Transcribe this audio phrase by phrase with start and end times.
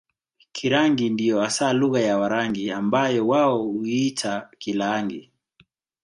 [0.51, 5.31] Kirangi ndiyo hasa lugha ya Warangi ambayo wao huiita Kilaangi